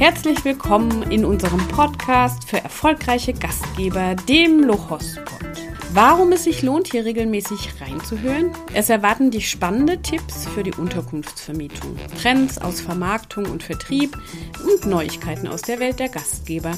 [0.00, 5.60] Herzlich willkommen in unserem Podcast für erfolgreiche Gastgeber, dem Lochospot.
[5.92, 8.50] Warum es sich lohnt, hier regelmäßig reinzuhören?
[8.72, 14.16] Es erwarten dich spannende Tipps für die Unterkunftsvermietung, Trends aus Vermarktung und Vertrieb
[14.64, 16.72] und Neuigkeiten aus der Welt der Gastgeber.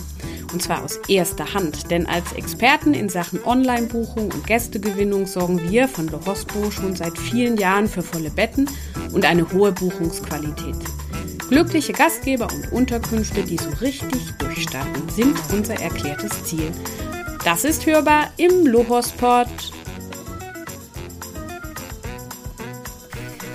[0.52, 5.86] Und zwar aus erster Hand, denn als Experten in Sachen Online-Buchung und Gästegewinnung sorgen wir
[5.86, 8.68] von Lohospo schon seit vielen Jahren für volle Betten
[9.12, 10.74] und eine hohe Buchungsqualität.
[11.48, 16.70] Glückliche Gastgeber und Unterkünfte, die so richtig durchstarten, sind unser erklärtes Ziel.
[17.44, 19.48] Das ist hörbar im Lohospot.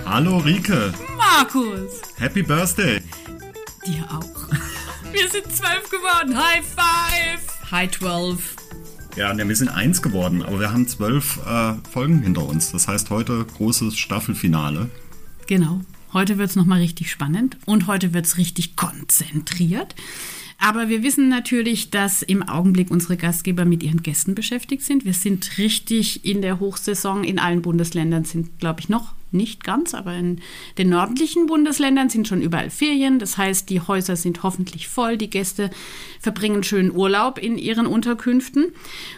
[0.06, 0.94] Hallo Rike.
[1.18, 2.02] Markus.
[2.18, 3.02] Happy Birthday.
[3.86, 4.50] Dir auch.
[5.12, 6.38] Wir sind zwölf geworden.
[6.38, 7.72] High five.
[7.72, 8.40] High twelve.
[9.16, 12.72] Ja, wir sind eins geworden, aber wir haben zwölf äh, Folgen hinter uns.
[12.72, 14.90] Das heißt heute großes Staffelfinale.
[15.48, 15.82] Genau.
[16.14, 19.96] Heute wird es nochmal richtig spannend und heute wird es richtig konzentriert.
[20.60, 25.06] Aber wir wissen natürlich, dass im Augenblick unsere Gastgeber mit ihren Gästen beschäftigt sind.
[25.06, 27.24] Wir sind richtig in der Hochsaison.
[27.24, 30.42] In allen Bundesländern sind, glaube ich, noch nicht ganz, aber in
[30.78, 33.20] den nördlichen Bundesländern sind schon überall Ferien.
[33.20, 35.18] Das heißt, die Häuser sind hoffentlich voll.
[35.18, 35.70] Die Gäste
[36.20, 38.68] verbringen schönen Urlaub in ihren Unterkünften.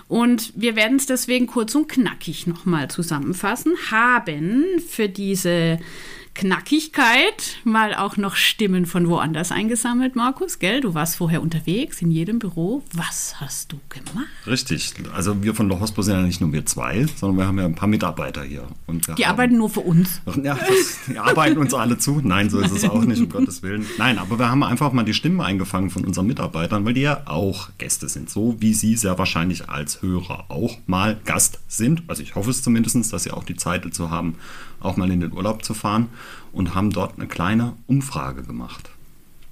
[0.09, 3.73] Und wir werden es deswegen kurz und knackig nochmal zusammenfassen.
[3.91, 5.79] Haben für diese
[6.35, 10.81] Knackigkeit mal auch noch Stimmen von woanders eingesammelt, Markus, gell?
[10.81, 12.83] Du warst vorher unterwegs in jedem Büro.
[12.93, 14.27] Was hast du gemacht?
[14.47, 14.93] Richtig.
[15.13, 17.65] Also wir von der Hospo sind ja nicht nur wir zwei, sondern wir haben ja
[17.65, 18.67] ein paar Mitarbeiter hier.
[18.87, 20.21] die haben, arbeiten nur für uns.
[20.43, 22.21] Ja, das, die arbeiten uns alle zu.
[22.23, 23.85] Nein, so ist es auch nicht, um Gottes Willen.
[23.97, 27.23] Nein, aber wir haben einfach mal die Stimmen eingefangen von unseren Mitarbeitern, weil die ja
[27.25, 28.29] auch Gäste sind.
[28.29, 32.03] So wie sie sehr wahrscheinlich als Hörer auch mal Gast sind.
[32.07, 34.35] Also ich hoffe es zumindest, dass sie auch die Zeit dazu haben,
[34.79, 36.09] auch mal in den Urlaub zu fahren
[36.51, 38.89] und haben dort eine kleine Umfrage gemacht.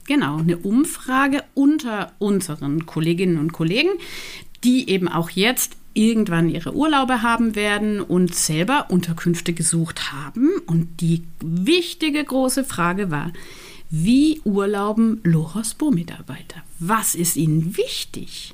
[0.08, 3.89] Genau, eine Umfrage unter unseren Kolleginnen und Kollegen,
[4.64, 10.52] die eben auch jetzt irgendwann ihre Urlaube haben werden und selber Unterkünfte gesucht haben.
[10.67, 13.33] Und die wichtige große Frage war,
[13.89, 16.61] wie urlauben Lohospo-Mitarbeiter?
[16.80, 18.53] Was ist ihnen wichtig?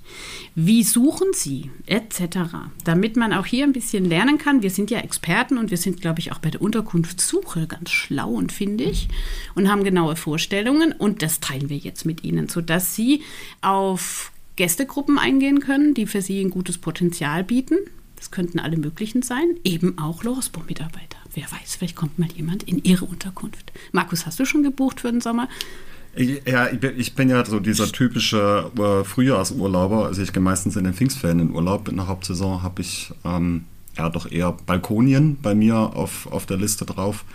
[0.54, 1.72] Wie suchen sie?
[1.88, 2.38] Etc.
[2.84, 4.62] Damit man auch hier ein bisschen lernen kann.
[4.62, 8.30] Wir sind ja Experten und wir sind, glaube ich, auch bei der Unterkunftssuche ganz schlau
[8.30, 9.08] und findig
[9.56, 10.92] und haben genaue Vorstellungen.
[10.92, 13.24] Und das teilen wir jetzt mit Ihnen, sodass Sie
[13.62, 17.78] auf Gästegruppen eingehen können, die für Sie ein gutes Potenzial bieten.
[18.24, 22.84] Das könnten alle möglichen sein, eben auch Lohospo-Mitarbeiter wer weiß, vielleicht kommt mal jemand in
[22.84, 23.72] Ihre Unterkunft.
[23.92, 25.50] Markus, hast du schon gebucht für den Sommer?
[26.16, 30.06] Ja, ich bin, ich bin ja so dieser typische äh, Frühjahrsurlauber.
[30.06, 31.88] Also ich gehe meistens in den Pfingstferien in Urlaub.
[31.88, 33.66] In der Hauptsaison habe ich ähm,
[33.98, 37.26] ja doch eher Balkonien bei mir auf, auf der Liste drauf.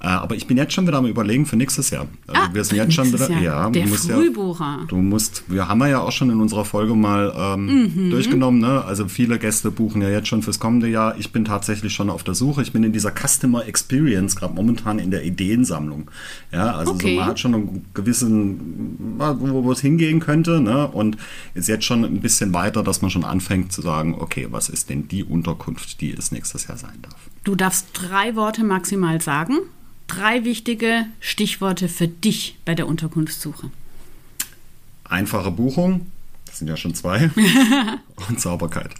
[0.00, 2.06] Äh, aber ich bin jetzt schon wieder am überlegen für nächstes Jahr.
[2.28, 3.28] Also ah, wir sind jetzt schon wieder.
[3.28, 3.42] Jahr.
[3.42, 4.78] Ja, der Frühbucher.
[4.80, 8.10] Ja, du musst, wir haben ja auch schon in unserer Folge mal ähm, mhm.
[8.10, 8.84] durchgenommen, ne?
[8.84, 11.18] Also viele Gäste buchen ja jetzt schon fürs kommende Jahr.
[11.18, 12.62] Ich bin tatsächlich schon auf der Suche.
[12.62, 16.10] Ich bin in dieser Customer Experience, gerade momentan in der Ideensammlung.
[16.52, 17.14] Ja, also okay.
[17.14, 20.86] so, man hat schon einen gewissen, wo es hingehen könnte, ne?
[20.86, 21.16] Und
[21.54, 24.90] ist jetzt schon ein bisschen weiter, dass man schon anfängt zu sagen, okay, was ist
[24.90, 27.16] denn die Unterkunft, die es nächstes Jahr sein darf?
[27.42, 29.58] Du darfst drei Worte maximal sagen
[30.08, 33.70] drei wichtige Stichworte für dich bei der Unterkunftssuche.
[35.04, 36.06] Einfache Buchung,
[36.46, 37.30] das sind ja schon zwei,
[38.28, 38.90] und Sauberkeit.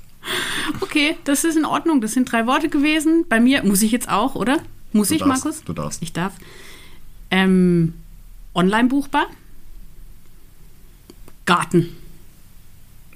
[0.80, 2.00] Okay, das ist in Ordnung.
[2.00, 3.24] Das sind drei Worte gewesen.
[3.28, 4.58] Bei mir muss ich jetzt auch, oder?
[4.92, 5.64] Muss du ich, darfst, Markus?
[5.64, 6.02] Du darfst.
[6.02, 6.34] Ich darf.
[7.30, 7.94] Ähm,
[8.54, 9.26] online buchbar.
[11.46, 11.96] Garten.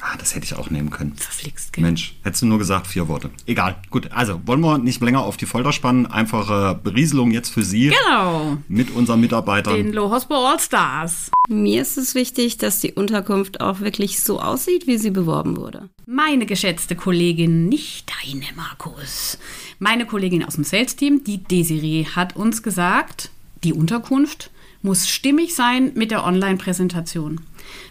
[0.05, 1.15] Ah, das hätte ich auch nehmen können.
[1.15, 1.85] Verflixt, gell?
[1.85, 3.31] Mensch, hättest du nur gesagt, vier Worte.
[3.47, 4.11] Egal, gut.
[4.11, 6.07] Also, wollen wir nicht länger auf die Folter spannen.
[6.07, 7.91] Einfache Berieselung jetzt für Sie.
[7.91, 8.59] Genau.
[8.67, 9.75] Mit unseren Mitarbeitern.
[9.75, 11.31] Den Lohospo All Stars.
[11.49, 15.89] Mir ist es wichtig, dass die Unterkunft auch wirklich so aussieht, wie sie beworben wurde.
[16.05, 19.39] Meine geschätzte Kollegin, nicht deine, Markus.
[19.79, 23.31] Meine Kollegin aus dem Sales-Team, die Desiree, hat uns gesagt,
[23.63, 24.51] die Unterkunft
[24.83, 27.41] muss stimmig sein mit der Online-Präsentation.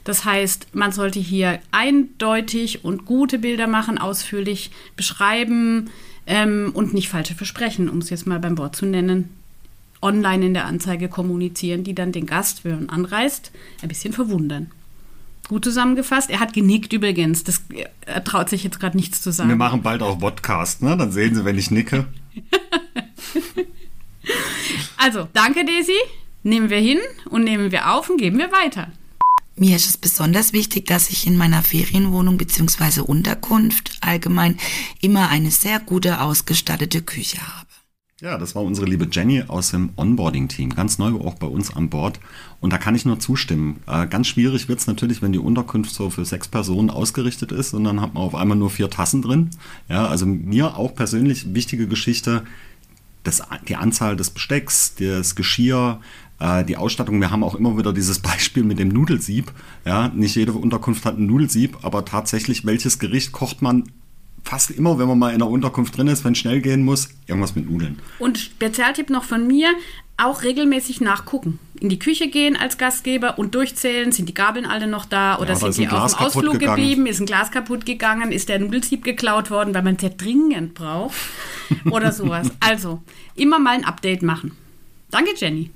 [0.04, 5.90] Das heißt, man sollte hier eindeutig und gute Bilder machen, ausführlich beschreiben
[6.28, 9.30] ähm, und nicht falsche Versprechen, um es jetzt mal beim Wort zu nennen,
[10.02, 13.52] online in der Anzeige kommunizieren, die dann den Gast, wenn man anreist,
[13.82, 14.72] ein bisschen verwundern.
[15.48, 16.30] Gut zusammengefasst.
[16.30, 17.44] Er hat genickt übrigens.
[17.44, 17.62] Das,
[18.06, 19.50] er traut sich jetzt gerade nichts zu sagen.
[19.50, 20.96] Wir machen bald auch Podcast, ne?
[20.96, 22.06] Dann sehen Sie, wenn ich nicke.
[24.98, 25.98] also, danke, Daisy.
[26.44, 27.00] Nehmen wir hin
[27.30, 28.92] und nehmen wir auf und geben wir weiter.
[29.56, 33.02] Mir ist es besonders wichtig, dass ich in meiner Ferienwohnung bzw.
[33.02, 34.58] Unterkunft allgemein
[35.02, 37.68] immer eine sehr gute ausgestattete Küche habe.
[38.22, 41.90] Ja, das war unsere liebe Jenny aus dem Onboarding-Team, ganz neu auch bei uns an
[41.90, 42.20] Bord.
[42.60, 43.82] Und da kann ich nur zustimmen.
[43.88, 47.74] Äh, ganz schwierig wird es natürlich, wenn die Unterkunft so für sechs Personen ausgerichtet ist
[47.74, 49.50] und dann hat man auf einmal nur vier Tassen drin.
[49.90, 52.44] Ja, also mir auch persönlich wichtige Geschichte,
[53.24, 56.00] das, die Anzahl des Bestecks, das Geschirr,
[56.42, 57.20] äh, die Ausstattung.
[57.22, 59.52] Wir haben auch immer wieder dieses Beispiel mit dem Nudelsieb.
[59.86, 63.92] Ja, nicht jede Unterkunft hat ein Nudelsieb, aber tatsächlich, welches Gericht kocht man
[64.44, 67.10] fast immer, wenn man mal in der Unterkunft drin ist, wenn es schnell gehen muss,
[67.28, 68.00] irgendwas mit Nudeln.
[68.18, 69.70] Und Spezialtipp noch von mir,
[70.18, 71.60] auch regelmäßig nachgucken.
[71.80, 75.54] In die Küche gehen als Gastgeber und durchzählen, sind die Gabeln alle noch da oder
[75.54, 76.76] Ja, sind die auf dem Ausflug gegangen.
[76.76, 80.10] geblieben, ist ein Glas kaputt gegangen, ist der Nudelsieb geklaut worden, weil man es ja
[80.10, 81.16] dringend braucht
[81.92, 82.50] oder sowas.
[82.60, 83.02] Also,
[83.36, 84.52] immer mal ein Update machen.
[85.12, 85.70] Danke, Jenny.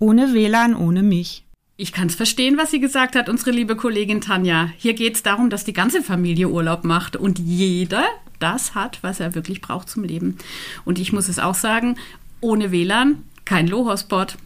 [0.00, 1.44] Ohne WLAN, ohne mich.
[1.76, 4.70] Ich kann es verstehen, was sie gesagt hat, unsere liebe Kollegin Tanja.
[4.76, 8.04] Hier geht es darum, dass die ganze Familie Urlaub macht und jeder
[8.38, 10.38] das hat, was er wirklich braucht zum Leben.
[10.84, 11.96] Und ich muss es auch sagen,
[12.40, 14.36] ohne WLAN kein Low-Hotspot.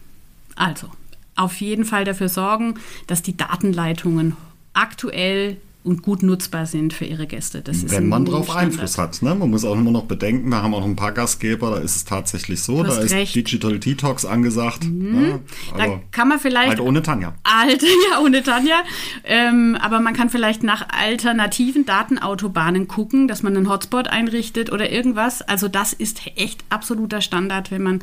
[0.56, 0.88] Also,
[1.36, 2.74] auf jeden Fall dafür sorgen,
[3.06, 4.36] dass die Datenleitungen
[4.72, 7.60] aktuell und gut nutzbar sind für ihre Gäste.
[7.60, 8.64] Das ist Wenn man drauf Standard.
[8.72, 9.20] Einfluss hat.
[9.22, 9.34] Ne?
[9.34, 11.96] Man muss auch immer noch bedenken, wir haben auch noch ein paar Gastgeber, da ist
[11.96, 13.34] es tatsächlich so, da ist recht.
[13.34, 14.84] Digital Detox angesagt.
[14.88, 15.40] Ne?
[15.76, 17.34] Da Also, kann man vielleicht halt ohne Tanja.
[17.42, 18.82] Alte, ja, ohne Tanja.
[19.24, 24.90] Ähm, aber man kann vielleicht nach alternativen Datenautobahnen gucken, dass man einen Hotspot einrichtet oder
[24.90, 25.42] irgendwas.
[25.42, 28.00] Also das ist echt absoluter Standard, wenn man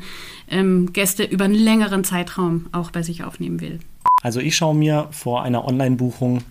[0.48, 3.78] ähm, Gäste über einen längeren Zeitraum auch bei sich aufnehmen will.
[4.22, 6.42] Also ich schaue mir vor einer Online-Buchung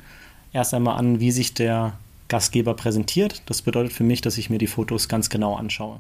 [0.54, 1.94] erst einmal an, wie sich der
[2.28, 3.42] Gastgeber präsentiert.
[3.48, 6.00] Das bedeutet für mich, dass ich mir die Fotos ganz genau anschaue.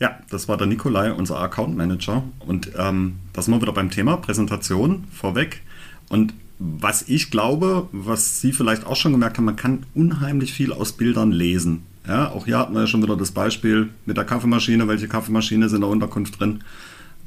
[0.00, 2.22] Ja, das war der Nikolai, unser Account Manager.
[2.40, 5.62] Und ähm, da sind wir wieder beim Thema Präsentation vorweg.
[6.08, 10.72] Und was ich glaube, was Sie vielleicht auch schon gemerkt haben, man kann unheimlich viel
[10.72, 11.82] aus Bildern lesen.
[12.06, 14.88] Ja, auch hier hatten wir ja schon wieder das Beispiel mit der Kaffeemaschine.
[14.88, 16.64] Welche Kaffeemaschine ist in der Unterkunft drin?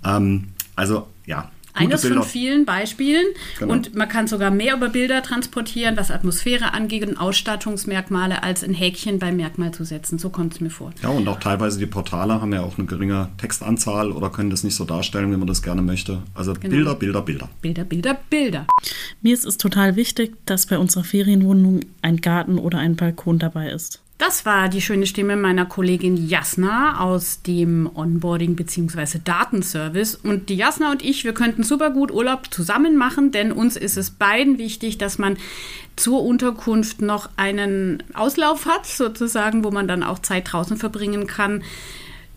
[0.04, 1.52] Ähm, also, ja.
[1.74, 2.18] Eines Bilder.
[2.22, 3.26] von vielen Beispielen.
[3.60, 3.74] Genau.
[3.74, 8.74] Und man kann sogar mehr über Bilder transportieren, was Atmosphäre angeht und Ausstattungsmerkmale, als ein
[8.74, 10.20] Häkchen beim Merkmal zu setzen.
[10.20, 10.92] So kommt es mir vor.
[11.02, 14.64] Ja, und auch teilweise die Portale haben ja auch eine geringe Textanzahl oder können das
[14.64, 16.24] nicht so darstellen, wie man das gerne möchte.
[16.34, 16.76] Also Genau.
[16.76, 17.50] Bilder, Bilder, Bilder.
[17.62, 18.68] Bilder, Bilder, Bilder.
[19.22, 23.70] Mir ist es total wichtig, dass bei unserer Ferienwohnung ein Garten oder ein Balkon dabei
[23.72, 24.01] ist.
[24.22, 29.18] Das war die schöne Stimme meiner Kollegin Jasna aus dem Onboarding bzw.
[29.24, 30.14] Datenservice.
[30.14, 33.98] Und die Jasna und ich, wir könnten super gut Urlaub zusammen machen, denn uns ist
[33.98, 35.38] es beiden wichtig, dass man
[35.96, 41.64] zur Unterkunft noch einen Auslauf hat, sozusagen, wo man dann auch Zeit draußen verbringen kann.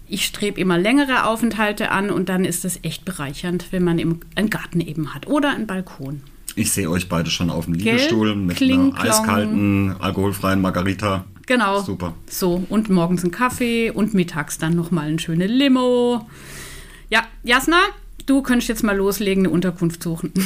[0.08, 4.20] Ich strebe immer längere Aufenthalte an und dann ist es echt bereichernd, wenn man im,
[4.36, 6.22] einen Garten eben hat oder einen Balkon.
[6.56, 11.26] Ich sehe euch beide schon auf dem Liegestuhl mit Kling, einer eiskalten, alkoholfreien Margarita.
[11.46, 11.82] Genau.
[11.82, 12.14] Super.
[12.29, 16.26] So, und morgens ein Kaffee und mittags dann nochmal eine schöne Limo.
[17.11, 17.79] Ja, Jasna,
[18.26, 20.32] du könntest jetzt mal loslegen, eine Unterkunft suchen.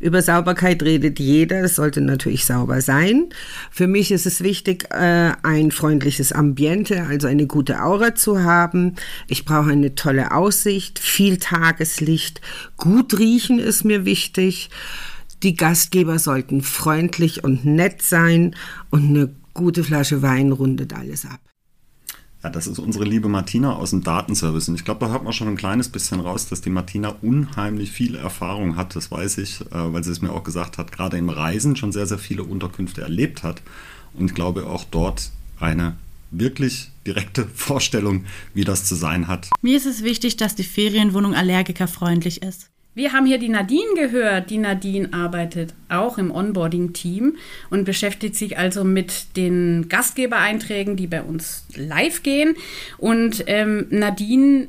[0.00, 3.30] Über Sauberkeit redet jeder, es sollte natürlich sauber sein.
[3.72, 8.94] Für mich ist es wichtig, äh, ein freundliches Ambiente, also eine gute Aura zu haben.
[9.26, 12.40] Ich brauche eine tolle Aussicht, viel Tageslicht,
[12.76, 14.70] gut riechen ist mir wichtig.
[15.42, 18.54] Die Gastgeber sollten freundlich und nett sein
[18.90, 21.40] und eine gute Flasche Wein rundet alles ab.
[22.42, 24.68] Ja, das ist unsere liebe Martina aus dem Datenservice.
[24.68, 27.90] Und ich glaube, da hört man schon ein kleines bisschen raus, dass die Martina unheimlich
[27.90, 28.94] viel Erfahrung hat.
[28.94, 31.90] Das weiß ich, äh, weil sie es mir auch gesagt hat, gerade im Reisen schon
[31.90, 33.60] sehr, sehr viele Unterkünfte erlebt hat.
[34.14, 35.96] Und ich glaube auch dort eine
[36.30, 38.24] wirklich direkte Vorstellung,
[38.54, 39.50] wie das zu sein hat.
[39.60, 42.70] Mir ist es wichtig, dass die Ferienwohnung allergikerfreundlich ist.
[42.94, 44.50] Wir haben hier die Nadine gehört.
[44.50, 47.36] Die Nadine arbeitet auch im Onboarding-Team
[47.70, 52.56] und beschäftigt sich also mit den Gastgebereinträgen, die bei uns live gehen.
[52.96, 54.68] Und ähm, Nadine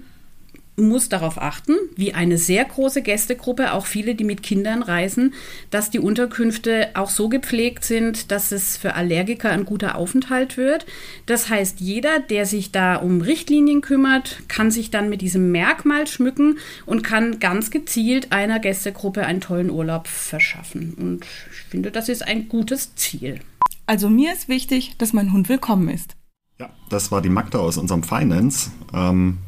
[0.79, 5.33] muss darauf achten, wie eine sehr große Gästegruppe, auch viele, die mit Kindern reisen,
[5.69, 10.85] dass die Unterkünfte auch so gepflegt sind, dass es für Allergiker ein guter Aufenthalt wird.
[11.25, 16.07] Das heißt, jeder, der sich da um Richtlinien kümmert, kann sich dann mit diesem Merkmal
[16.07, 20.95] schmücken und kann ganz gezielt einer Gästegruppe einen tollen Urlaub verschaffen.
[20.97, 23.39] Und ich finde, das ist ein gutes Ziel.
[23.85, 26.15] Also mir ist wichtig, dass mein Hund willkommen ist.
[26.59, 28.71] Ja, das war die Magda aus unserem Finance.
[28.93, 29.39] Ähm,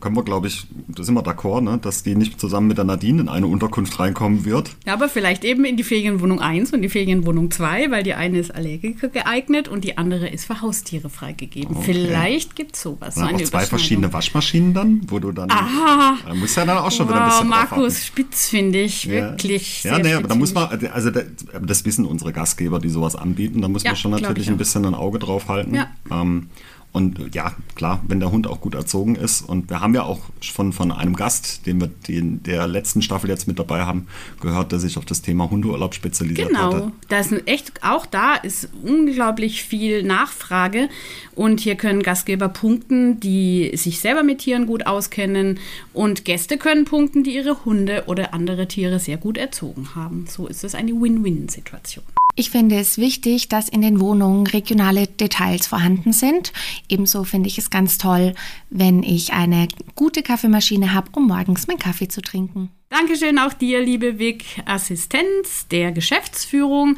[0.00, 2.84] können wir, glaube ich, da sind wir d'accord, ne, dass die nicht zusammen mit der
[2.84, 4.70] Nadine in eine Unterkunft reinkommen wird.
[4.86, 8.38] Ja, aber vielleicht eben in die Ferienwohnung 1 und die Ferienwohnung 2, weil die eine
[8.38, 11.76] ist Allergiker geeignet und die andere ist für Haustiere freigegeben.
[11.76, 11.92] Okay.
[11.92, 13.14] Vielleicht gibt es sowas.
[13.14, 15.50] so eine auch zwei verschiedene Waschmaschinen dann, wo du dann.
[15.50, 18.04] Ah, da muss ja dann auch schon wieder ein wow, bisschen Markus.
[18.06, 19.12] Spitz finde ich Ja.
[19.12, 19.84] wirklich.
[19.84, 23.68] Ja, nee, aber da muss man, also das wissen unsere Gastgeber, die sowas anbieten, da
[23.68, 25.74] muss Ja, man schon natürlich ich ein bisschen ein Auge drauf halten.
[25.74, 25.88] Ja.
[26.10, 26.48] Ähm,
[26.92, 29.42] Und ja, klar, wenn der Hund auch gut erzogen ist.
[29.42, 33.30] Und wir haben ja auch von, von einem Gast, den wir in der letzten Staffel
[33.30, 34.08] jetzt mit dabei haben,
[34.40, 36.74] gehört, der sich auf das Thema Hundeurlaub spezialisiert genau.
[36.74, 36.92] hatte.
[37.08, 40.88] Da ist echt, auch da ist unglaublich viel Nachfrage.
[41.36, 45.60] Und hier können Gastgeber punkten, die sich selber mit Tieren gut auskennen.
[45.92, 50.26] Und Gäste können punkten, die ihre Hunde oder andere Tiere sehr gut erzogen haben.
[50.28, 52.04] So ist es eine Win-Win-Situation.
[52.40, 56.54] Ich finde es wichtig, dass in den Wohnungen regionale Details vorhanden sind.
[56.88, 58.34] Ebenso finde ich es ganz toll,
[58.70, 62.70] wenn ich eine gute Kaffeemaschine habe, um morgens meinen Kaffee zu trinken.
[62.88, 66.96] Dankeschön auch dir, liebe Vic, Assistenz der Geschäftsführung.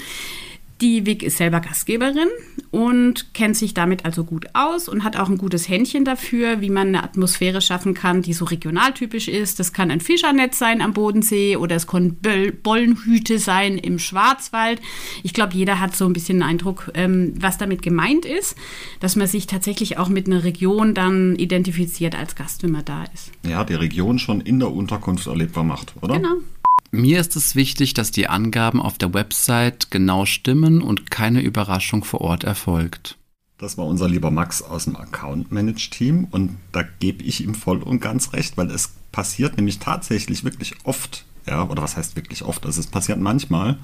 [0.83, 2.27] Die Vic ist selber Gastgeberin
[2.73, 6.71] und kennt sich damit also gut aus und hat auch ein gutes Händchen dafür, wie
[6.71, 9.61] man eine Atmosphäre schaffen kann, die so regionaltypisch ist.
[9.61, 12.19] Das kann ein Fischernetz sein am Bodensee oder es können
[12.65, 14.81] Bollenhüte sein im Schwarzwald.
[15.23, 18.57] Ich glaube, jeder hat so ein bisschen einen Eindruck, ähm, was damit gemeint ist,
[18.99, 23.05] dass man sich tatsächlich auch mit einer Region dann identifiziert als Gast, wenn man da
[23.15, 23.31] ist.
[23.47, 26.17] Ja, die Region schon in der Unterkunft erlebbar macht, oder?
[26.17, 26.39] Genau.
[26.94, 32.04] Mir ist es wichtig, dass die Angaben auf der Website genau stimmen und keine Überraschung
[32.04, 33.16] vor Ort erfolgt.
[33.56, 37.54] Das war unser lieber Max aus dem Account Manage Team und da gebe ich ihm
[37.54, 42.14] voll und ganz recht, weil es passiert nämlich tatsächlich wirklich oft, ja, oder was heißt
[42.14, 43.78] wirklich oft, also es passiert manchmal,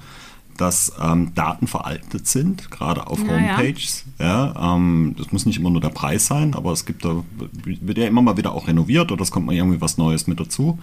[0.59, 4.03] dass ähm, Daten veraltet sind, gerade auf Ja, Homepages.
[4.19, 7.23] Ja, ähm, das muss nicht immer nur der Preis sein, aber es gibt da,
[7.63, 10.39] wird ja immer mal wieder auch renoviert oder es kommt mal irgendwie was Neues mit
[10.39, 10.77] dazu.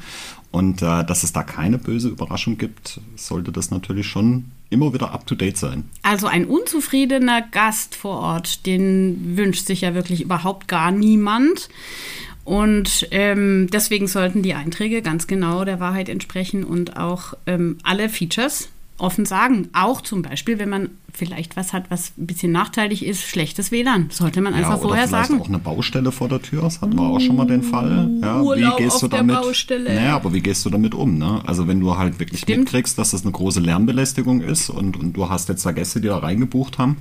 [0.56, 5.12] Und äh, dass es da keine böse Überraschung gibt, sollte das natürlich schon immer wieder
[5.12, 5.84] up to date sein.
[6.00, 11.68] Also ein unzufriedener Gast vor Ort, den wünscht sich ja wirklich überhaupt gar niemand.
[12.44, 18.08] Und ähm, deswegen sollten die Einträge ganz genau der Wahrheit entsprechen und auch ähm, alle
[18.08, 19.68] Features offen sagen.
[19.72, 24.08] Auch zum Beispiel, wenn man vielleicht was hat, was ein bisschen nachteilig ist, schlechtes WLAN.
[24.10, 25.40] Sollte man einfach ja, oder vorher vielleicht sagen.
[25.40, 28.10] auch eine Baustelle vor der Tür, das hatten wir auch schon mal den Fall.
[28.22, 29.36] Ja, Urlaub wie gehst auf du der damit?
[29.36, 29.94] Baustelle.
[29.94, 31.18] Naja, aber wie gehst du damit um?
[31.18, 31.40] Ne?
[31.46, 32.58] Also wenn du halt wirklich Stimmt.
[32.60, 36.08] mitkriegst, dass das eine große Lärmbelästigung ist und, und du hast jetzt da Gäste, die
[36.08, 36.98] da reingebucht haben,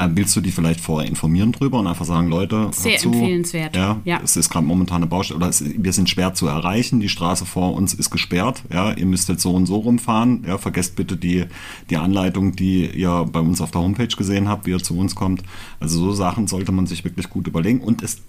[0.00, 3.74] willst du die vielleicht vorher informieren drüber und einfach sagen, Leute, Sehr zu, empfehlenswert.
[3.74, 4.20] Ja, Ja.
[4.22, 7.44] es ist gerade momentan eine Baustelle oder es, wir sind schwer zu erreichen, die Straße
[7.46, 11.16] vor uns ist gesperrt, ja, ihr müsst jetzt so und so rumfahren, ja, vergesst bitte
[11.16, 11.44] die,
[11.90, 15.14] die Anleitung, die ihr bei uns auf der Homepage gesehen habt, wie ihr zu uns
[15.14, 15.42] kommt.
[15.80, 18.22] Also so Sachen sollte man sich wirklich gut überlegen und es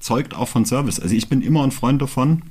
[0.00, 0.98] zeugt auch von Service.
[1.00, 2.42] Also ich bin immer ein Freund davon,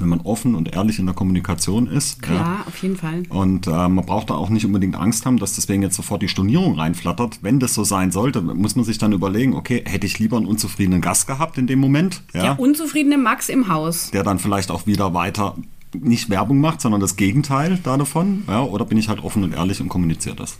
[0.00, 2.22] wenn man offen und ehrlich in der Kommunikation ist.
[2.22, 2.64] Klar, Ja.
[2.66, 3.22] auf jeden Fall.
[3.28, 6.28] Und äh, man braucht da auch nicht unbedingt Angst haben, dass deswegen jetzt sofort die
[6.28, 7.38] Stornierung reinflattert.
[7.42, 10.46] Wenn das so sein sollte, muss man sich dann überlegen, okay, hätte ich lieber einen
[10.46, 14.10] unzufriedenen Gast gehabt in dem Moment, ja, Der unzufriedene Max im Haus.
[14.10, 15.56] der dann vielleicht auch wieder weiter
[15.94, 19.54] nicht Werbung macht, sondern das Gegenteil da davon, ja, oder bin ich halt offen und
[19.54, 20.58] ehrlich und kommuniziere das.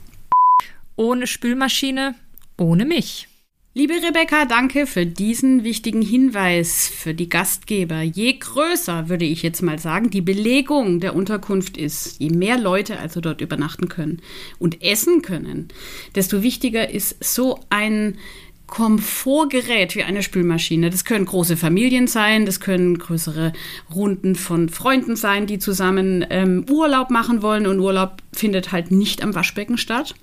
[0.97, 2.14] Ohne Spülmaschine,
[2.57, 3.28] ohne mich.
[3.78, 8.02] Liebe Rebecca, danke für diesen wichtigen Hinweis für die Gastgeber.
[8.02, 12.99] Je größer, würde ich jetzt mal sagen, die Belegung der Unterkunft ist, je mehr Leute
[12.99, 14.20] also dort übernachten können
[14.58, 15.68] und essen können,
[16.16, 18.18] desto wichtiger ist so ein
[18.66, 20.90] Komfortgerät wie eine Spülmaschine.
[20.90, 23.52] Das können große Familien sein, das können größere
[23.94, 29.23] Runden von Freunden sein, die zusammen ähm, Urlaub machen wollen und Urlaub findet halt nicht
[29.23, 30.16] am Waschbecken statt.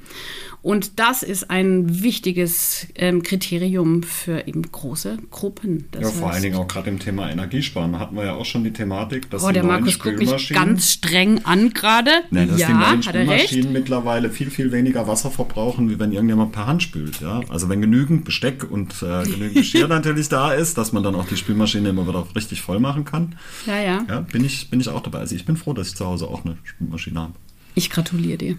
[0.65, 5.85] Und das ist ein wichtiges ähm, Kriterium für eben große Gruppen.
[5.91, 7.91] Das ja, vor heißt- allen Dingen auch gerade im Thema Energiesparen.
[7.93, 10.17] Da hatten wir ja auch schon die Thematik, dass Oh, die der neuen Markus guckt
[10.17, 12.09] mich Spülmaschinen- ganz streng an gerade.
[12.31, 13.03] Nein, dass ja, die neuen.
[13.03, 17.21] Spülmaschinen mittlerweile viel, viel weniger Wasser verbrauchen, wie wenn irgendjemand per Hand spült.
[17.21, 17.41] Ja?
[17.49, 21.27] Also wenn genügend Besteck und äh, genügend Geschirr natürlich da ist, dass man dann auch
[21.27, 23.35] die Spülmaschine immer wieder richtig voll machen kann.
[23.67, 24.03] Ja, ja.
[24.09, 25.19] Ja, bin ich, bin ich auch dabei.
[25.19, 27.33] Also ich bin froh, dass ich zu Hause auch eine Spülmaschine habe.
[27.75, 28.57] Ich gratuliere dir.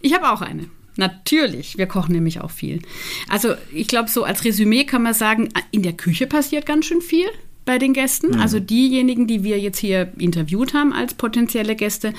[0.00, 0.64] Ich habe auch eine.
[0.96, 2.80] Natürlich, wir kochen nämlich auch viel.
[3.28, 7.00] Also ich glaube, so als Resümee kann man sagen, in der Küche passiert ganz schön
[7.00, 7.28] viel
[7.64, 8.34] bei den Gästen.
[8.40, 12.12] Also diejenigen, die wir jetzt hier interviewt haben als potenzielle Gäste,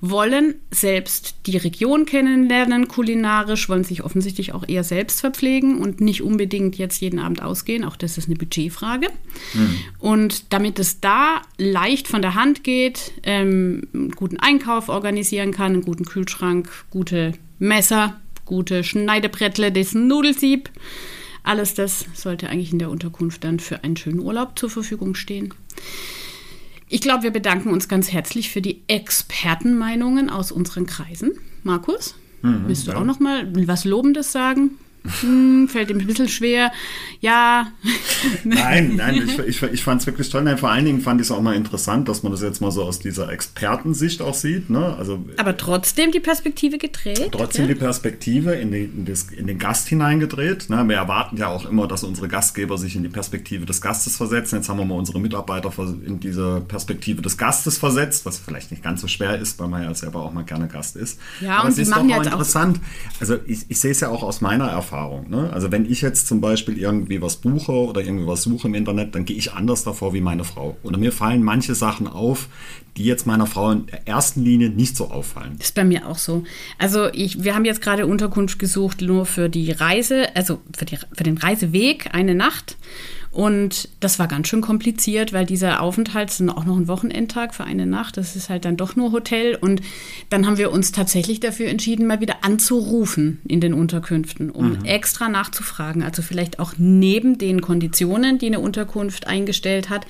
[0.00, 6.22] wollen selbst die Region kennenlernen, kulinarisch, wollen sich offensichtlich auch eher selbst verpflegen und nicht
[6.22, 7.84] unbedingt jetzt jeden Abend ausgehen.
[7.84, 9.08] Auch das ist eine Budgetfrage.
[9.98, 15.72] Und damit es da leicht von der Hand geht, ähm, einen guten Einkauf organisieren kann,
[15.72, 20.70] einen guten Kühlschrank, gute Messer, gute Schneidebrettle, das Nudelsieb,
[21.42, 25.52] alles das sollte eigentlich in der Unterkunft dann für einen schönen Urlaub zur Verfügung stehen.
[26.88, 31.32] Ich glaube, wir bedanken uns ganz herzlich für die Expertenmeinungen aus unseren Kreisen.
[31.62, 32.14] Markus,
[32.66, 32.98] willst du ja.
[32.98, 34.72] auch noch mal was Lobendes sagen?
[35.20, 36.72] Hm, fällt ihm ein bisschen schwer.
[37.20, 37.72] Ja.
[38.44, 40.42] nein, nein, ich, ich, ich fand es wirklich toll.
[40.42, 42.70] Nein, vor allen Dingen fand ich es auch mal interessant, dass man das jetzt mal
[42.70, 44.70] so aus dieser Expertensicht auch sieht.
[44.70, 44.96] Ne?
[44.98, 47.32] Also, Aber trotzdem die Perspektive gedreht.
[47.32, 47.74] Trotzdem ja?
[47.74, 50.70] die Perspektive in den, in, das, in den Gast hineingedreht.
[50.70, 50.82] Ne?
[50.88, 54.56] Wir erwarten ja auch immer, dass unsere Gastgeber sich in die Perspektive des Gastes versetzen.
[54.56, 55.70] Jetzt haben wir mal unsere Mitarbeiter
[56.06, 59.82] in diese Perspektive des Gastes versetzt, was vielleicht nicht ganz so schwer ist, weil man
[59.82, 61.20] ja selber auch mal gerne Gast ist.
[61.42, 62.80] Ja, Aber und es ist machen doch ja auch jetzt interessant.
[63.20, 64.93] Also ich, ich sehe es ja auch aus meiner Erfahrung.
[65.28, 65.50] Ne?
[65.52, 69.14] Also wenn ich jetzt zum Beispiel irgendwie was buche oder irgendwie was suche im Internet,
[69.14, 70.76] dann gehe ich anders davor wie meine Frau.
[70.82, 72.48] Oder mir fallen manche Sachen auf,
[72.96, 75.56] die jetzt meiner Frau in der ersten Linie nicht so auffallen.
[75.58, 76.44] Ist bei mir auch so.
[76.78, 80.98] Also ich, wir haben jetzt gerade Unterkunft gesucht nur für die Reise, also für, die,
[81.12, 82.76] für den Reiseweg eine Nacht.
[83.34, 87.64] Und das war ganz schön kompliziert, weil dieser Aufenthalt ist auch noch ein Wochenendtag für
[87.64, 88.16] eine Nacht.
[88.16, 89.56] Das ist halt dann doch nur Hotel.
[89.56, 89.82] Und
[90.30, 94.84] dann haben wir uns tatsächlich dafür entschieden, mal wieder anzurufen in den Unterkünften, um mhm.
[94.84, 96.04] extra nachzufragen.
[96.04, 100.06] Also vielleicht auch neben den Konditionen, die eine Unterkunft eingestellt hat,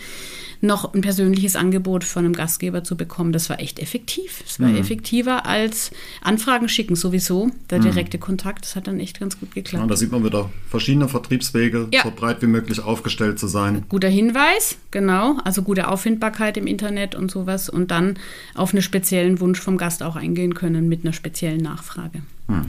[0.65, 3.33] noch ein persönliches Angebot von einem Gastgeber zu bekommen.
[3.33, 4.43] Das war echt effektiv.
[4.47, 4.77] Es war mhm.
[4.77, 5.91] effektiver als
[6.23, 7.51] Anfragen schicken sowieso.
[7.71, 7.85] Der mhm.
[7.85, 9.83] direkte Kontakt, das hat dann echt ganz gut geklappt.
[9.83, 12.03] Ja, da sieht man wieder verschiedene Vertriebswege, ja.
[12.03, 13.85] so breit wie möglich aufgestellt zu sein.
[13.89, 15.39] Guter Hinweis, genau.
[15.45, 17.69] Also gute Auffindbarkeit im Internet und sowas.
[17.69, 18.19] Und dann
[18.55, 22.23] auf einen speziellen Wunsch vom Gast auch eingehen können mit einer speziellen Nachfrage.
[22.49, 22.67] Mhm.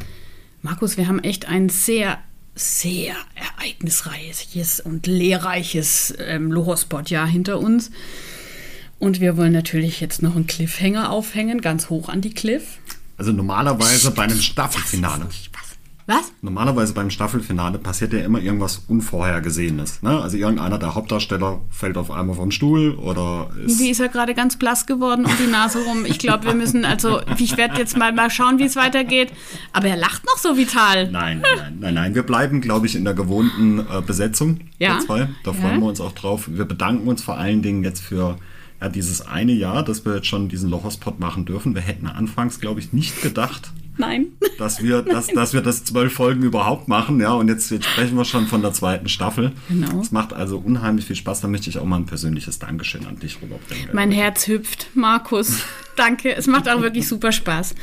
[0.61, 2.17] Markus, wir haben echt ein sehr
[2.55, 7.91] sehr ereignisreiches und lehrreiches ähm, Lohospot-Jahr hinter uns.
[8.97, 12.79] Und wir wollen natürlich jetzt noch einen Cliffhanger aufhängen, ganz hoch an die Cliff.
[13.17, 15.27] Also normalerweise bei einem Staffelfinale.
[16.07, 16.31] Was?
[16.41, 20.03] Normalerweise beim Staffelfinale passiert ja immer irgendwas Unvorhergesehenes.
[20.03, 20.21] Ne?
[20.21, 23.79] Also irgendeiner der Hauptdarsteller fällt auf einmal vom Stuhl oder ist.
[23.79, 26.05] Wie ist er gerade ganz blass geworden um die Nase rum?
[26.05, 29.33] Ich glaube, wir müssen, also ich werde jetzt mal, mal schauen, wie es weitergeht.
[29.73, 31.09] Aber er lacht noch so vital.
[31.09, 32.13] Nein, nein, nein, nein.
[32.13, 34.59] Wir bleiben, glaube ich, in der gewohnten äh, Besetzung.
[34.77, 34.99] Ja.
[34.99, 35.29] Zwei.
[35.43, 35.53] Da ja.
[35.53, 36.47] freuen wir uns auch drauf.
[36.51, 38.37] Wir bedanken uns vor allen Dingen jetzt für
[38.79, 41.73] ja, dieses eine Jahr, dass wir jetzt schon diesen Lochospot machen dürfen.
[41.73, 44.27] Wir hätten anfangs, glaube ich, nicht gedacht, Nein.
[44.57, 48.15] Dass wir, dass, dass wir das zwölf Folgen überhaupt machen, ja, und jetzt, jetzt sprechen
[48.15, 49.51] wir schon von der zweiten Staffel.
[49.67, 49.99] Genau.
[49.99, 51.41] Es macht also unheimlich viel Spaß.
[51.41, 53.89] Da möchte ich auch mal ein persönliches Dankeschön an dich rüberbringen.
[53.91, 55.59] Mein Herz hüpft, Markus.
[55.97, 56.33] Danke.
[56.33, 57.75] Es macht auch wirklich super Spaß.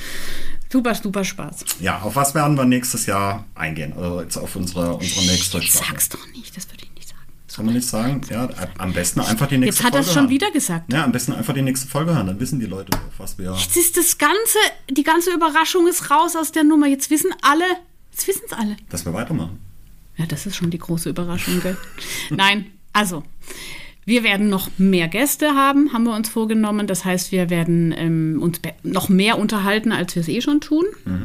[0.71, 1.65] Super, super Spaß.
[1.81, 3.93] Ja, auf was werden wir nächstes Jahr eingehen?
[3.95, 5.87] Also jetzt auf unsere, unsere nächste Staffel.
[5.91, 6.82] Sag's doch nicht, das würde ich.
[7.55, 8.21] Kann man nicht sagen?
[8.31, 10.93] Ja, am besten einfach die nächste Jetzt hat Folge er es schon wieder gesagt.
[10.93, 12.27] Ja, am besten einfach die nächste Folge hören.
[12.27, 13.53] Dann wissen die Leute, was wir.
[13.53, 14.59] Jetzt ist das Ganze,
[14.91, 16.87] die ganze Überraschung ist raus aus der Nummer.
[16.87, 17.65] Jetzt wissen alle,
[18.11, 18.77] jetzt wissen es alle.
[18.89, 19.59] Dass wir weitermachen.
[20.17, 21.77] Ja, das ist schon die große Überraschung, gell?
[22.31, 23.23] Nein, also.
[24.05, 26.89] Wir werden noch mehr Gäste haben, haben wir uns vorgenommen.
[26.89, 30.85] Das heißt, wir werden ähm, uns noch mehr unterhalten, als wir es eh schon tun.
[31.05, 31.25] Mhm.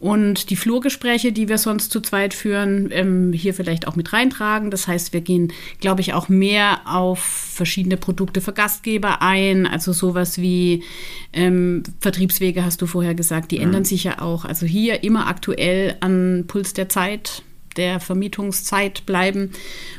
[0.00, 4.70] Und die Flurgespräche, die wir sonst zu zweit führen, ähm, hier vielleicht auch mit reintragen.
[4.70, 9.66] Das heißt, wir gehen, glaube ich, auch mehr auf verschiedene Produkte für Gastgeber ein.
[9.66, 10.84] Also sowas wie
[11.32, 13.64] ähm, Vertriebswege, hast du vorher gesagt, die Mhm.
[13.64, 14.44] ändern sich ja auch.
[14.44, 17.42] Also hier immer aktuell an Puls der Zeit
[17.76, 19.50] der Vermietungszeit bleiben.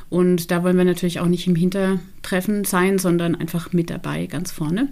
[0.10, 4.52] Und da wollen wir natürlich auch nicht im Hintertreffen sein, sondern einfach mit dabei, ganz
[4.52, 4.90] vorne.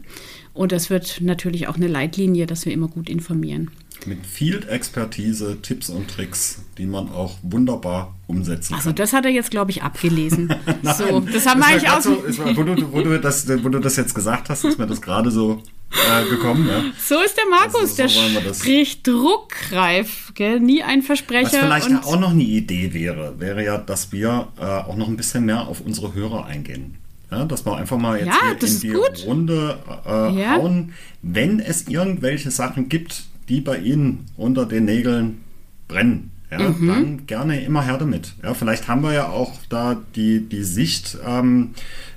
[0.53, 3.71] Und das wird natürlich auch eine Leitlinie, dass wir immer gut informieren.
[4.05, 8.95] Mit viel Expertise, Tipps und Tricks, die man auch wunderbar umsetzen Also kann.
[8.95, 10.53] das hat er jetzt, glaube ich, abgelesen.
[10.83, 12.03] so, das haben wir eigentlich aus.
[12.03, 12.11] so,
[12.45, 15.01] war, wo, du, wo, du das, wo du das jetzt gesagt hast, ist mir das
[15.01, 16.67] gerade so äh, gekommen.
[16.67, 16.83] Ja.
[16.99, 20.59] So ist der Markus, Also so der spricht druckreif, gell?
[20.59, 21.49] nie ein Was Versprecher.
[21.59, 25.07] vielleicht und ja auch noch eine Idee wäre, wäre ja, dass wir äh, auch noch
[25.07, 26.95] ein bisschen mehr auf unsere Hörer eingehen.
[27.29, 29.25] Ja, dass wir einfach mal jetzt Ja, in die gut.
[29.25, 30.09] Runde äh,
[30.47, 35.43] hauen, wenn es irgendwelche Sachen gibt, die bei Ihnen unter den Nägeln
[35.87, 36.31] brennen.
[36.51, 36.87] Ja, Mhm.
[36.87, 38.33] dann gerne immer her damit.
[38.41, 41.71] Ja, vielleicht haben wir ja auch da die, die Sicht ähm,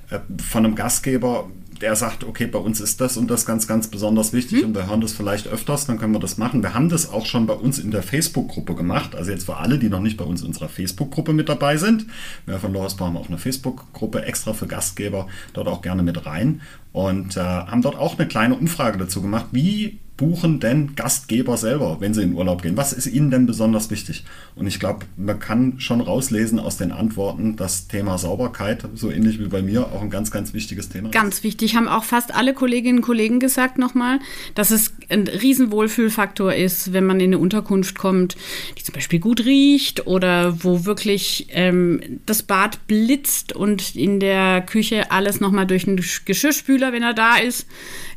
[0.09, 1.49] äh, von einem Gastgeber,
[1.81, 4.87] der sagt, okay, bei uns ist das und das ganz, ganz besonders wichtig und wir
[4.87, 6.61] hören das vielleicht öfters, dann können wir das machen.
[6.61, 9.15] Wir haben das auch schon bei uns in der Facebook-Gruppe gemacht.
[9.15, 12.05] Also jetzt für alle, die noch nicht bei uns in unserer Facebook-Gruppe mit dabei sind.
[12.45, 16.61] Wir von Lorisbau haben auch eine Facebook-Gruppe extra für Gastgeber, dort auch gerne mit rein
[16.93, 19.47] und äh, haben dort auch eine kleine Umfrage dazu gemacht.
[19.51, 22.77] Wie buchen denn Gastgeber selber, wenn sie in Urlaub gehen?
[22.77, 24.23] Was ist ihnen denn besonders wichtig?
[24.55, 29.39] Und ich glaube, man kann schon rauslesen aus den Antworten, das Thema Sauberkeit, so ähnlich
[29.39, 31.13] wie bei mir, auch ein ganz, ganz wichtiges Thema ist.
[31.13, 34.19] Ganz wichtig, haben auch fast alle Kolleginnen und Kollegen gesagt nochmal,
[34.53, 38.37] dass es ein Riesenwohlfühlfaktor ist, wenn man in eine Unterkunft kommt,
[38.77, 44.61] die zum Beispiel gut riecht oder wo wirklich ähm, das Bad blitzt und in der
[44.61, 47.65] Küche alles nochmal durch einen Geschirrspüler, wenn er da ist,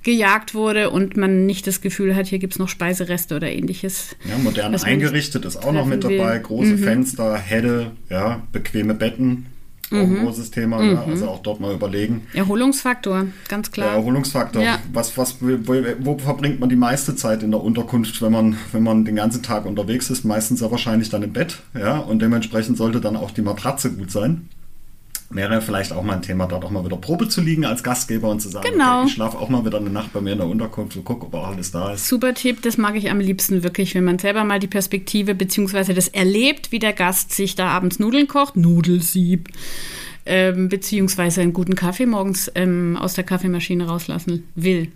[0.05, 4.15] gejagt wurde und man nicht das Gefühl hat, hier gibt es noch Speisereste oder ähnliches.
[4.29, 6.19] Ja, modern eingerichtet ist auch noch mit treffen will.
[6.19, 6.39] dabei.
[6.39, 6.79] Große Mhm.
[6.79, 9.47] Fenster, Helle, ja, bequeme Betten.
[9.91, 10.25] Auch ein Mhm.
[10.25, 10.83] großes Thema.
[10.83, 10.93] Ne?
[10.93, 10.99] Mhm.
[11.13, 12.27] Also auch dort mal überlegen.
[12.33, 13.95] Erholungsfaktor, ganz Der klar.
[13.97, 14.63] Erholungsfaktor.
[14.63, 14.79] Ja.
[14.93, 18.83] Was, was, wo, wo verbringt man die meiste Zeit in der Unterkunft, wenn man, wenn
[18.83, 20.25] man den ganzen Tag unterwegs ist?
[20.25, 21.59] Meistens ja wahrscheinlich dann im Bett.
[21.79, 24.49] Ja, und dementsprechend sollte dann auch die Matratze gut sein.
[25.31, 28.29] Wäre vielleicht auch mal ein Thema, dort auch mal wieder Probe zu liegen als Gastgeber
[28.31, 28.99] und zu sagen, Genau.
[29.01, 31.27] okay, ich schlafe auch mal wieder eine Nacht bei mir in der Unterkunft und gucke,
[31.27, 32.07] ob auch alles da ist.
[32.07, 35.93] Super Tipp, das mag ich am liebsten wirklich, wenn man selber mal die Perspektive bzw.
[35.95, 39.49] das erlebt, wie der Gast sich da abends Nudeln kocht, Nudelsieb,
[40.27, 44.89] ähm, beziehungsweise einen guten Kaffee morgens ähm, aus der Kaffeemaschine rauslassen will.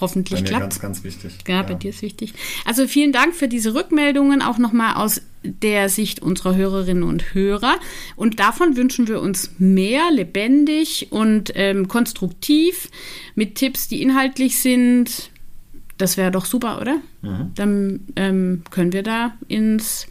[0.00, 0.62] Hoffentlich Bei mir klappt.
[0.62, 1.32] ganz, ganz wichtig.
[1.46, 2.32] Ja, bei dir ist wichtig.
[2.64, 7.76] Also vielen Dank für diese Rückmeldungen, auch nochmal aus der Sicht unserer Hörerinnen und Hörer.
[8.16, 12.88] Und davon wünschen wir uns mehr lebendig und ähm, konstruktiv
[13.34, 15.30] mit Tipps, die inhaltlich sind.
[15.98, 16.96] Das wäre doch super, oder?
[17.22, 17.52] Mhm.
[17.54, 20.06] Dann ähm, können wir da ins,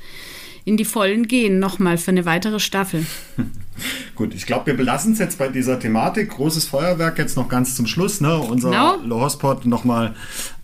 [0.63, 3.05] in die Vollen gehen, nochmal für eine weitere Staffel.
[4.15, 6.29] Gut, ich glaube, wir belassen es jetzt bei dieser Thematik.
[6.31, 8.21] Großes Feuerwerk jetzt noch ganz zum Schluss.
[8.21, 8.37] Ne?
[8.37, 8.97] Unser Genau.
[9.05, 10.15] Lohospot nochmal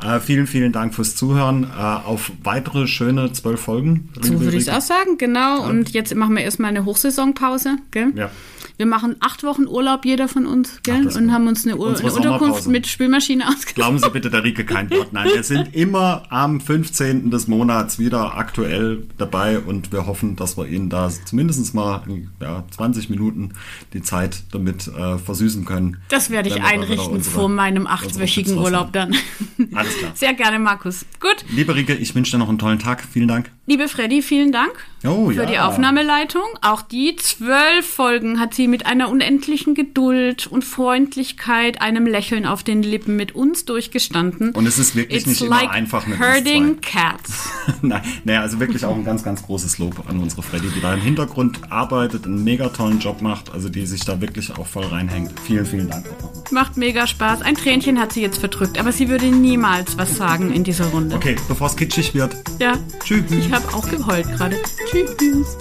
[0.03, 1.63] äh, vielen, vielen Dank fürs Zuhören.
[1.63, 4.09] Äh, auf weitere schöne zwölf Folgen.
[4.21, 5.63] So würde ich es auch sagen, genau.
[5.67, 8.11] Und jetzt machen wir erstmal eine Hochsaisonpause, gell?
[8.15, 8.29] Ja.
[8.77, 11.03] Wir machen acht Wochen Urlaub, jeder von uns, gell?
[11.03, 13.75] das und haben uns eine, Ur eine Unterkunft mit Spülmaschine ausgesucht.
[13.75, 15.11] Glauben Sie bitte der Rike kein Wort.
[15.11, 17.29] Nein, wir sind immer am 15.
[17.29, 22.03] des Monats wieder aktuell dabei und wir hoffen, dass wir Ihnen da zumindest mal
[22.41, 23.51] ja, 20 Minuten
[23.93, 25.97] die Zeit damit äh, versüßen können.
[26.09, 29.15] Das werde ich einrichten unsere- vor meinem achtwöchigen Urlaub dann.
[29.73, 30.11] Alles klar.
[30.15, 31.05] Sehr gerne, Markus.
[31.21, 33.03] Gut, Liebe Rike, ich wünsche dir noch einen tollen Tag.
[33.09, 33.51] Vielen Dank.
[33.67, 34.71] liebe Freddy, vielen Dank
[35.05, 35.45] Oh, für ja.
[35.45, 36.41] die Aufnahmeleitung.
[36.61, 42.63] Auch die zwölf Folgen hat sie mit einer unendlichen Geduld und Freundlichkeit, einem Lächeln auf
[42.63, 44.51] den Lippen mit uns durchgestanden.
[44.51, 47.47] Und es ist wirklich It's nicht like immer einfach mit uns herding cats.
[47.81, 50.93] Nein, naja, also wirklich auch ein ganz, ganz großes Lob an unsere Freddy, die da
[50.93, 54.85] im Hintergrund arbeitet, einen mega tollen Job macht, also die sich da wirklich auch voll
[54.85, 55.31] reinhängt.
[55.45, 56.43] Vielen, vielen Dank auch nochmal.
[56.51, 57.41] Macht mega Spaß.
[57.41, 61.15] Ein Tränchen hat sie jetzt verdrückt, aber sie würde niemals was sagen in dieser Runde.
[61.15, 62.35] Okay, bevor es kitschig wird.
[62.59, 62.73] Ja.
[63.03, 63.31] Tschüss.
[63.31, 64.57] Ich habe auch geheult gerade.
[64.89, 65.57] Tschüss.